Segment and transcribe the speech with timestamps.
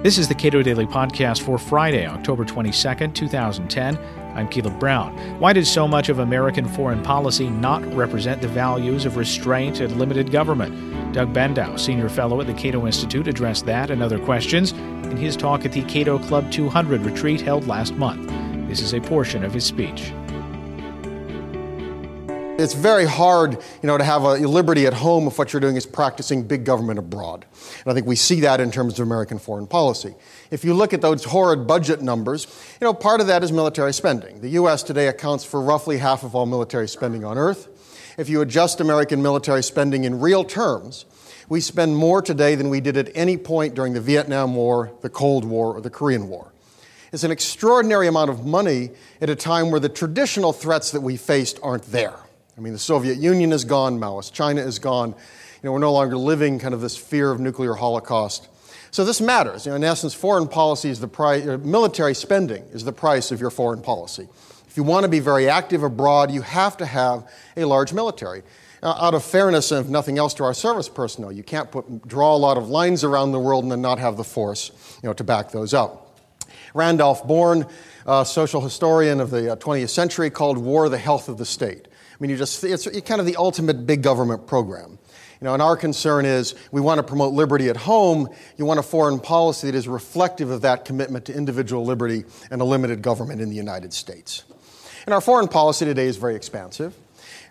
[0.00, 3.98] This is the Cato Daily Podcast for Friday, October 22nd, 2010.
[4.36, 5.12] I'm Caleb Brown.
[5.40, 9.98] Why does so much of American foreign policy not represent the values of restraint and
[9.98, 11.12] limited government?
[11.12, 15.36] Doug Bandow, senior fellow at the Cato Institute, addressed that and other questions in his
[15.36, 18.30] talk at the Cato Club 200 retreat held last month.
[18.68, 20.12] This is a portion of his speech.
[22.58, 25.76] It's very hard, you know, to have a liberty at home if what you're doing
[25.76, 27.46] is practicing big government abroad.
[27.84, 30.12] And I think we see that in terms of American foreign policy.
[30.50, 32.48] If you look at those horrid budget numbers,
[32.80, 34.40] you know, part of that is military spending.
[34.40, 34.82] The U.S.
[34.82, 37.68] today accounts for roughly half of all military spending on earth.
[38.18, 41.04] If you adjust American military spending in real terms,
[41.48, 45.10] we spend more today than we did at any point during the Vietnam War, the
[45.10, 46.52] Cold War, or the Korean War.
[47.12, 51.16] It's an extraordinary amount of money at a time where the traditional threats that we
[51.16, 52.16] faced aren't there.
[52.58, 55.10] I mean, the Soviet Union is gone, Maoist China is gone.
[55.10, 55.14] You
[55.62, 58.48] know, we're no longer living kind of this fear of nuclear holocaust.
[58.90, 59.64] So this matters.
[59.64, 63.40] You know, in essence, foreign policy is the price, military spending is the price of
[63.40, 64.26] your foreign policy.
[64.66, 68.42] If you want to be very active abroad, you have to have a large military.
[68.82, 72.08] Uh, out of fairness and if nothing else to our service personnel, you can't put,
[72.08, 74.72] draw a lot of lines around the world and then not have the force
[75.02, 76.18] you know, to back those up.
[76.74, 77.66] Randolph Bourne,
[78.04, 81.86] a social historian of the 20th uh, century, called war the health of the state.
[82.18, 84.98] I mean, you just, it's kind of the ultimate big government program.
[85.40, 88.28] You know, and our concern is we want to promote liberty at home.
[88.56, 92.60] You want a foreign policy that is reflective of that commitment to individual liberty and
[92.60, 94.42] a limited government in the United States.
[95.06, 96.92] And our foreign policy today is very expansive.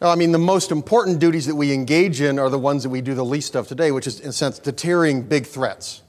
[0.00, 2.90] Now, I mean, the most important duties that we engage in are the ones that
[2.90, 6.02] we do the least of today, which is, in a sense, deterring big threats.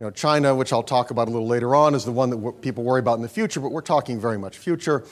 [0.00, 2.62] You know, China, which I'll talk about a little later on, is the one that
[2.62, 5.04] people worry about in the future, but we're talking very much future.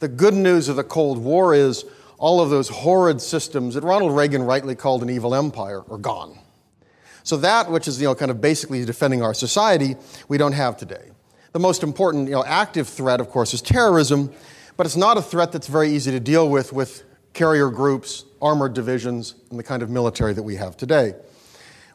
[0.00, 1.84] The good news of the Cold War is
[2.18, 6.38] all of those horrid systems that Ronald Reagan rightly called an evil empire are gone.
[7.22, 9.96] So that, which is you know, kind of basically defending our society,
[10.28, 11.10] we don't have today.
[11.52, 14.32] The most important you know, active threat, of course, is terrorism,
[14.76, 18.74] but it's not a threat that's very easy to deal with with carrier groups, armored
[18.74, 21.14] divisions, and the kind of military that we have today.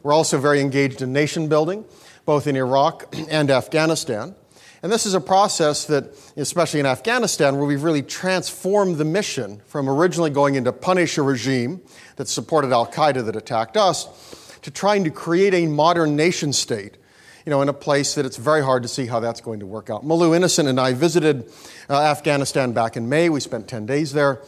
[0.02, 1.86] We're also very engaged in nation building,
[2.26, 4.36] both in Iraq and Afghanistan.
[4.82, 9.62] And this is a process that, especially in Afghanistan, where we've really transformed the mission
[9.66, 11.82] from originally going in to punish a regime
[12.16, 16.98] that supported Al Qaeda that attacked us to trying to create a modern nation state.
[17.46, 19.66] You know, in a place that it's very hard to see how that's going to
[19.66, 20.06] work out.
[20.06, 21.52] Malou Innocent and I visited
[21.90, 23.30] uh, Afghanistan back in May.
[23.30, 24.42] We spent 10 days there.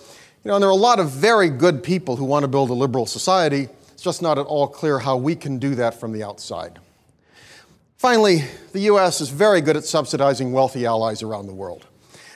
[0.44, 2.70] You know, and there are a lot of very good people who want to build
[2.70, 3.70] a liberal society.
[3.94, 6.80] It's just not at all clear how we can do that from the outside.
[8.02, 9.22] Finally, the U.S.
[9.22, 11.86] is very good at subsidizing wealthy allies around the world.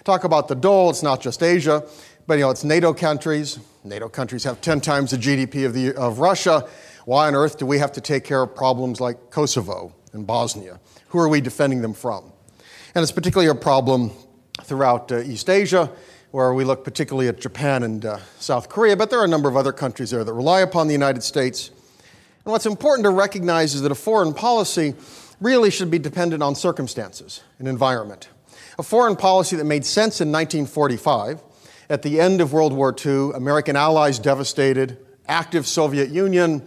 [0.03, 1.83] Talk about the dole, it's not just Asia,
[2.27, 3.57] but you know, it's NATO countries.
[3.83, 6.69] NATO countries have 10 times the GDP of, the, of Russia.
[7.05, 10.79] Why on earth do we have to take care of problems like Kosovo and Bosnia?
[11.07, 12.31] Who are we defending them from?
[12.93, 14.11] And it's particularly a problem
[14.61, 15.91] throughout uh, East Asia,
[16.29, 19.49] where we look particularly at Japan and uh, South Korea, but there are a number
[19.49, 21.69] of other countries there that rely upon the United States.
[21.69, 24.93] And what's important to recognize is that a foreign policy
[25.39, 28.29] really should be dependent on circumstances and environment.
[28.77, 31.41] A foreign policy that made sense in 1945,
[31.89, 34.97] at the end of World War II, American allies devastated,
[35.27, 36.65] active Soviet Union,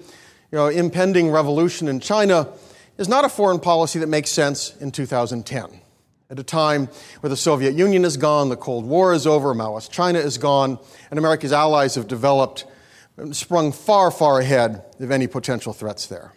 [0.51, 2.49] you know, impending revolution in China,
[2.97, 5.81] is not a foreign policy that makes sense in 2010.
[6.31, 6.89] At a time
[7.21, 10.79] where the Soviet Union is gone, the Cold War is over, Maoist China is gone,
[11.11, 12.67] and America's allies have developed,
[13.33, 16.33] sprung far, far ahead of any potential threats there.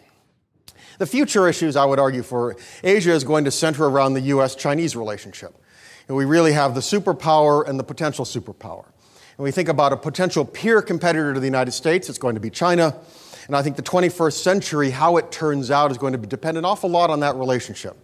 [1.02, 2.54] The future issues, I would argue, for
[2.84, 5.52] Asia is going to center around the US Chinese relationship.
[6.06, 8.84] And we really have the superpower and the potential superpower.
[9.36, 12.40] And we think about a potential peer competitor to the United States, it's going to
[12.40, 12.94] be China.
[13.48, 16.64] And I think the 21st century, how it turns out, is going to depend an
[16.64, 17.96] awful lot on that relationship.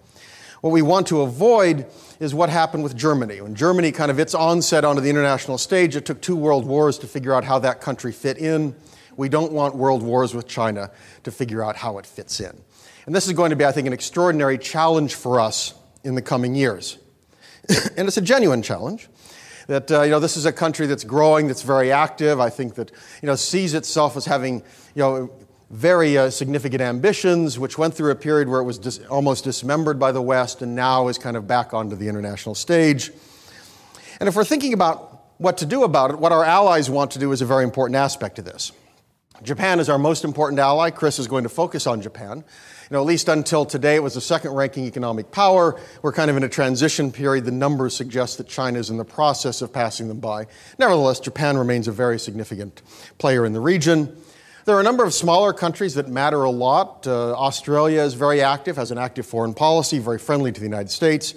[0.61, 1.87] What we want to avoid
[2.19, 3.41] is what happened with Germany.
[3.41, 6.99] When Germany kind of its onset onto the international stage, it took two world wars
[6.99, 8.75] to figure out how that country fit in.
[9.17, 10.91] We don't want world wars with China
[11.23, 12.61] to figure out how it fits in.
[13.09, 15.73] And this is going to be, I think, an extraordinary challenge for us
[16.05, 16.99] in the coming years.
[17.97, 19.09] and it's a genuine challenge.
[19.67, 22.39] That uh, you know, this is a country that's growing, that's very active.
[22.39, 24.57] I think that you know, sees itself as having
[24.95, 25.31] you know,
[25.71, 29.99] very uh, significant ambitions, which went through a period where it was dis- almost dismembered
[29.99, 33.11] by the West and now is kind of back onto the international stage.
[34.21, 37.19] And if we're thinking about what to do about it, what our allies want to
[37.19, 38.71] do is a very important aspect of this.
[39.43, 40.91] Japan is our most important ally.
[40.91, 42.39] Chris is going to focus on Japan.
[42.39, 45.79] You know, at least until today, it was the second ranking economic power.
[46.03, 47.45] We're kind of in a transition period.
[47.45, 50.47] The numbers suggest that China is in the process of passing them by.
[50.79, 52.83] Nevertheless, Japan remains a very significant
[53.19, 54.17] player in the region.
[54.65, 57.07] There are a number of smaller countries that matter a lot.
[57.07, 60.91] Uh, Australia is very active, has an active foreign policy, very friendly to the United
[60.91, 61.35] States.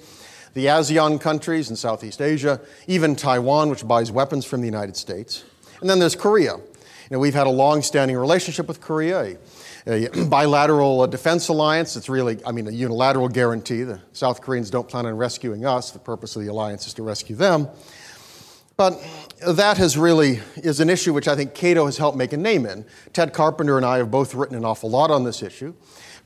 [0.53, 5.45] The ASEAN countries in Southeast Asia, even Taiwan, which buys weapons from the United States.
[5.79, 6.57] And then there's Korea.
[7.11, 9.37] Know, we've had a long standing relationship with Korea,
[9.85, 11.97] a, a bilateral uh, defense alliance.
[11.97, 13.83] It's really, I mean, a unilateral guarantee.
[13.83, 15.91] The South Koreans don't plan on rescuing us.
[15.91, 17.67] The purpose of the alliance is to rescue them.
[18.77, 18.97] But
[19.45, 22.65] that has really is an issue which I think Cato has helped make a name
[22.65, 22.85] in.
[23.11, 25.73] Ted Carpenter and I have both written an awful lot on this issue,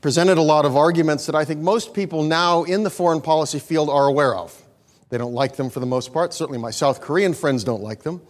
[0.00, 3.58] presented a lot of arguments that I think most people now in the foreign policy
[3.58, 4.62] field are aware of.
[5.10, 6.32] They don't like them for the most part.
[6.32, 8.20] Certainly, my South Korean friends don't like them.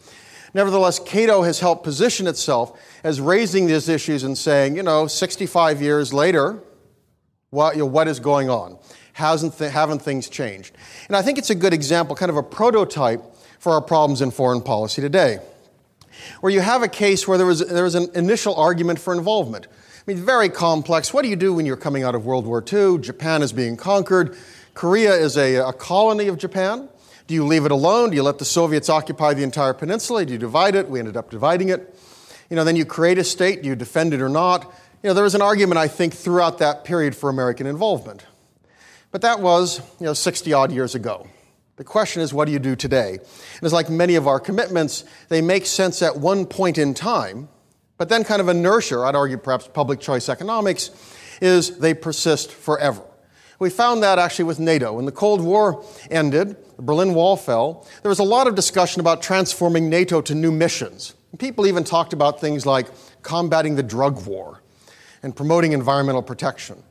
[0.56, 5.82] Nevertheless, Cato has helped position itself as raising these issues and saying, you know, 65
[5.82, 6.62] years later,
[7.50, 8.78] what, you know, what is going on?
[9.12, 10.74] Hasn't th- haven't things changed?
[11.08, 13.22] And I think it's a good example, kind of a prototype
[13.58, 15.40] for our problems in foreign policy today,
[16.40, 19.66] where you have a case where there was, there was an initial argument for involvement.
[19.66, 21.12] I mean, very complex.
[21.12, 22.96] What do you do when you're coming out of World War II?
[22.96, 24.34] Japan is being conquered.
[24.72, 26.88] Korea is a, a colony of Japan.
[27.26, 28.10] Do you leave it alone?
[28.10, 30.24] Do you let the Soviets occupy the entire peninsula?
[30.24, 30.88] Do you divide it?
[30.88, 31.98] We ended up dividing it.
[32.48, 33.62] You know, then you create a state.
[33.62, 34.64] Do you defend it or not?
[35.02, 38.24] You know, there was an argument, I think, throughout that period for American involvement.
[39.10, 41.26] But that was, you know, 60 odd years ago.
[41.76, 43.10] The question is, what do you do today?
[43.10, 47.48] And it's like many of our commitments, they make sense at one point in time,
[47.98, 50.90] but then kind of inertia, I'd argue perhaps public choice economics,
[51.42, 53.02] is they persist forever.
[53.58, 54.94] We found that actually with NATO.
[54.94, 59.00] When the Cold War ended, the Berlin Wall fell, there was a lot of discussion
[59.00, 61.14] about transforming NATO to new missions.
[61.38, 62.86] People even talked about things like
[63.22, 64.62] combating the drug war
[65.22, 66.82] and promoting environmental protection.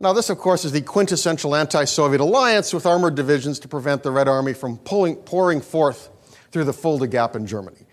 [0.00, 4.02] Now, this, of course, is the quintessential anti Soviet alliance with armored divisions to prevent
[4.02, 6.10] the Red Army from pulling, pouring forth
[6.50, 7.86] through the Fulda Gap in Germany.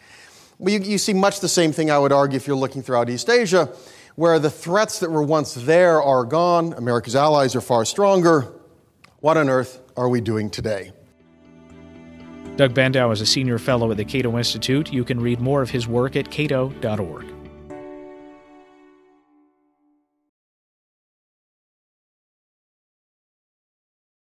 [0.58, 3.10] Well, you, you see much the same thing, I would argue, if you're looking throughout
[3.10, 3.70] East Asia
[4.16, 8.52] where the threats that were once there are gone, America's allies are far stronger.
[9.20, 10.94] What on earth are we doing today?
[12.56, 14.92] Doug Bandow is a senior fellow at the Cato Institute.
[14.92, 17.41] You can read more of his work at cato.org.